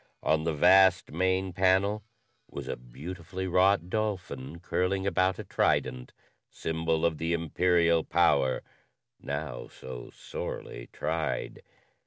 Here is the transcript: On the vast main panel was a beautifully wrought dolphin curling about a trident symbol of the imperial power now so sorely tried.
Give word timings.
On 0.23 0.45
the 0.45 0.53
vast 0.55 1.11
main 1.11 1.53
panel 1.53 2.01
was 2.49 2.67
a 2.67 2.75
beautifully 2.75 3.45
wrought 3.45 3.87
dolphin 3.87 4.59
curling 4.59 5.05
about 5.05 5.37
a 5.37 5.43
trident 5.43 6.11
symbol 6.49 7.05
of 7.05 7.19
the 7.19 7.33
imperial 7.33 8.03
power 8.03 8.63
now 9.19 9.67
so 9.67 10.09
sorely 10.11 10.89
tried. 10.91 11.61